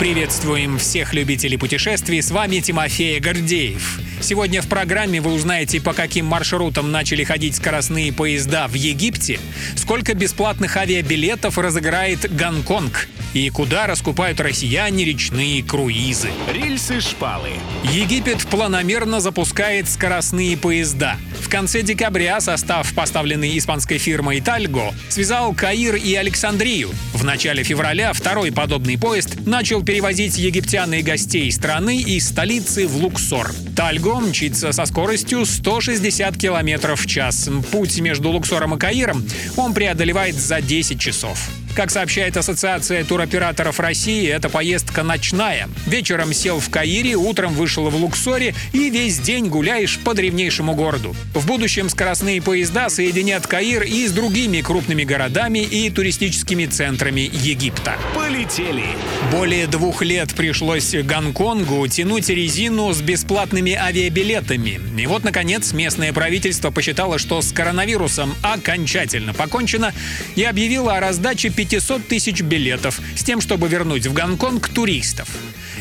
Приветствуем 0.00 0.78
всех 0.78 1.12
любителей 1.12 1.58
путешествий, 1.58 2.22
с 2.22 2.30
вами 2.30 2.60
Тимофей 2.60 3.20
Гордеев. 3.20 4.00
Сегодня 4.22 4.62
в 4.62 4.66
программе 4.66 5.20
вы 5.20 5.30
узнаете, 5.30 5.78
по 5.78 5.92
каким 5.92 6.24
маршрутам 6.24 6.90
начали 6.90 7.22
ходить 7.22 7.56
скоростные 7.56 8.10
поезда 8.10 8.66
в 8.66 8.72
Египте, 8.72 9.38
сколько 9.76 10.14
бесплатных 10.14 10.78
авиабилетов 10.78 11.58
разыграет 11.58 12.34
Гонконг 12.34 13.08
и 13.34 13.50
куда 13.50 13.86
раскупают 13.86 14.40
россияне 14.40 15.04
речные 15.04 15.62
круизы. 15.62 16.30
Рельсы-шпалы. 16.50 17.50
Египет 17.84 18.46
планомерно 18.46 19.20
запускает 19.20 19.86
скоростные 19.86 20.56
поезда. 20.56 21.18
Конце 21.50 21.82
декабря 21.82 22.40
состав, 22.40 22.94
поставленный 22.94 23.58
испанской 23.58 23.98
фирмой 23.98 24.40
Тальго, 24.40 24.94
связал 25.08 25.52
Каир 25.52 25.96
и 25.96 26.14
Александрию. 26.14 26.90
В 27.12 27.24
начале 27.24 27.64
февраля 27.64 28.12
второй 28.12 28.52
подобный 28.52 28.96
поезд 28.96 29.34
начал 29.46 29.82
перевозить 29.82 30.38
египтян 30.38 30.94
и 30.94 31.02
гостей 31.02 31.50
страны 31.50 32.00
из 32.02 32.28
столицы 32.28 32.86
в 32.86 32.96
Луксор. 32.98 33.50
Тальго 33.74 34.20
мчится 34.20 34.70
со 34.70 34.84
скоростью 34.84 35.44
160 35.44 36.36
км 36.36 36.94
в 36.94 37.06
час. 37.06 37.50
Путь 37.72 37.98
между 37.98 38.30
Луксором 38.30 38.76
и 38.76 38.78
Каиром 38.78 39.26
он 39.56 39.74
преодолевает 39.74 40.36
за 40.36 40.60
10 40.60 41.00
часов. 41.00 41.50
Как 41.74 41.90
сообщает 41.90 42.36
Ассоциация 42.36 43.04
туроператоров 43.04 43.78
России, 43.78 44.28
эта 44.28 44.48
поездка 44.48 45.02
ночная. 45.02 45.68
Вечером 45.86 46.32
сел 46.32 46.58
в 46.58 46.68
Каире, 46.68 47.14
утром 47.14 47.54
вышел 47.54 47.88
в 47.88 47.94
Луксоре 47.94 48.54
и 48.72 48.90
весь 48.90 49.18
день 49.18 49.46
гуляешь 49.46 49.98
по 49.98 50.12
древнейшему 50.12 50.74
городу. 50.74 51.14
В 51.32 51.46
будущем 51.46 51.88
скоростные 51.88 52.42
поезда 52.42 52.88
соединят 52.88 53.46
Каир 53.46 53.84
и 53.84 54.06
с 54.06 54.12
другими 54.12 54.60
крупными 54.62 55.04
городами 55.04 55.60
и 55.60 55.88
туристическими 55.90 56.66
центрами 56.66 57.30
Египта. 57.32 57.96
Полетели. 58.14 58.86
Более 59.30 59.66
двух 59.68 60.02
лет 60.02 60.34
пришлось 60.34 60.92
Гонконгу 60.94 61.86
тянуть 61.86 62.28
резину 62.28 62.92
с 62.92 63.00
бесплатными 63.00 63.74
авиабилетами. 63.74 64.80
И 65.00 65.06
вот, 65.06 65.22
наконец, 65.22 65.72
местное 65.72 66.12
правительство 66.12 66.70
посчитало, 66.70 67.18
что 67.18 67.40
с 67.40 67.52
коронавирусом 67.52 68.34
окончательно 68.42 69.32
покончено 69.32 69.94
и 70.34 70.42
объявило 70.42 70.96
о 70.96 71.00
раздаче 71.00 71.50
500 71.70 72.08
тысяч 72.08 72.42
билетов 72.42 73.00
с 73.16 73.22
тем, 73.22 73.40
чтобы 73.40 73.68
вернуть 73.68 74.06
в 74.06 74.12
Гонконг 74.12 74.68
туристов. 74.68 75.28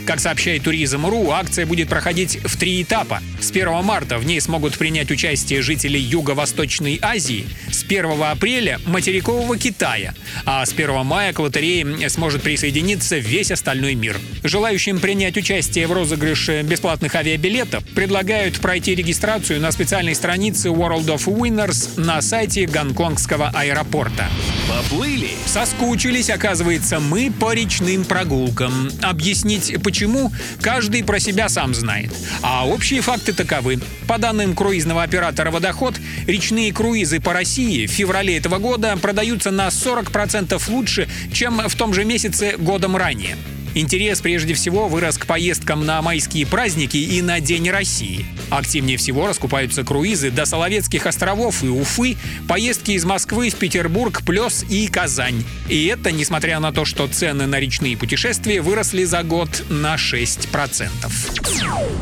Как 0.06 0.20
сообщает 0.20 0.64
Туризм.ру, 0.64 1.32
акция 1.32 1.66
будет 1.66 1.90
проходить 1.90 2.40
в 2.44 2.58
три 2.58 2.84
этапа. 2.84 3.22
С 3.42 3.50
1 3.50 3.84
марта 3.84 4.18
в 4.18 4.26
ней 4.26 4.40
смогут 4.40 4.78
принять 4.78 5.12
участие 5.12 5.62
жители 5.62 5.98
Юго-Восточной 5.98 7.00
Азии, 7.02 7.46
с 7.72 7.84
1 7.84 8.22
апреля– 8.24 8.80
материкового 8.86 9.58
Китая, 9.58 10.14
а 10.46 10.66
с 10.66 10.74
1 10.74 11.06
мая 11.06 11.34
к 11.34 11.40
лотерее 11.40 12.10
сможет 12.10 12.44
присоединиться 12.44 13.18
весь 13.18 13.52
остальной 13.52 13.96
мир. 13.96 14.18
Желающим 14.44 15.00
принять 15.00 15.38
участие 15.38 15.88
в 15.88 15.92
розыгрыше 15.92 16.62
бесплатных 16.62 17.16
авиабилетов 17.16 17.84
предлагают 17.96 18.60
пройти 18.60 18.96
регистрацию 18.96 19.60
на 19.60 19.72
специальной 19.72 20.16
странице 20.16 20.70
World 20.70 21.08
of 21.08 21.26
Winners 21.26 22.00
на 22.00 22.22
сайте 22.22 22.68
гонконгского 22.68 23.52
аэропорта. 23.54 24.28
Поплыли. 24.70 25.32
Соскучились, 25.48 26.30
оказывается, 26.30 27.00
мы 27.00 27.32
по 27.32 27.54
речным 27.54 28.06
прогулкам. 28.06 28.92
Объяснить 29.02 29.82
почему, 29.84 30.32
каждый 30.62 31.04
про 31.04 31.20
себя 31.20 31.50
сам 31.50 31.74
знает. 31.74 32.14
А 32.44 32.68
общие 32.68 33.02
факты 33.02 33.34
таковы. 33.34 33.80
По 34.08 34.20
данным 34.20 34.56
круизного 34.56 35.02
оператора 35.02 35.50
«Водоход», 35.50 35.96
речные 36.28 36.72
круизы 36.72 37.20
по 37.20 37.34
России 37.34 37.88
в 37.88 37.92
феврале 37.92 38.38
этого 38.38 38.60
года 38.60 38.96
продаются 38.98 39.50
на 39.50 39.70
40% 39.70 40.62
лучше, 40.70 41.10
чем 41.34 41.60
в 41.68 41.76
том 41.76 41.94
же 41.94 42.06
месяце 42.06 42.56
годом 42.58 42.96
ранее. 42.96 43.38
Интерес 43.76 44.22
прежде 44.22 44.54
всего 44.54 44.88
вырос 44.88 45.18
к 45.18 45.26
поездкам 45.26 45.86
на 45.86 46.02
майские 46.02 46.46
праздники 46.46 46.98
и 46.98 47.22
на 47.22 47.40
День 47.40 47.70
России. 47.70 48.26
Активнее 48.50 48.98
всего 48.98 49.28
раскупаются 49.28 49.84
круизы 49.84 50.32
до 50.32 50.46
Соловецких 50.46 51.06
островов 51.06 51.64
и 51.64 51.68
Уфы, 51.68 52.18
поездки 52.48 52.92
из 52.92 53.06
Москвы 53.06 53.50
в 53.50 53.56
Петербург, 53.56 54.24
Плес 54.24 54.66
и 54.70 54.88
Казань. 54.88 55.44
И 55.68 55.86
это 55.86 56.12
несмотря 56.12 56.60
на 56.60 56.72
то, 56.72 56.86
что 56.86 57.08
цены 57.08 57.46
на 57.46 57.60
речные 57.60 57.96
путешествия 57.96 58.62
выросли 58.62 59.04
за 59.04 59.24
год 59.24 59.64
на 59.70 59.96
6%. 59.96 60.90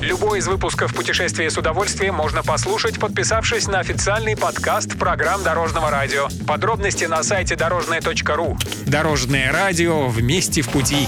Любой 0.02 0.40
из 0.40 0.48
выпусков 0.48 0.94
«Путешествия 0.94 1.50
с 1.50 1.58
удовольствием» 1.58 2.16
можно 2.16 2.44
послушать, 2.44 3.00
подписавшись 3.00 3.68
на 3.68 3.80
официальный 3.80 4.38
подкаст 4.38 4.98
программ 4.98 5.44
Дорожного 5.44 5.90
радио. 5.90 6.28
Подробности 6.46 7.06
на 7.06 7.24
сайте 7.24 7.56
дорожное.ру. 7.56 8.58
Дорожное 8.86 9.52
радио 9.52 10.08
вместе 10.08 10.62
в 10.62 10.70
пути. 10.70 11.08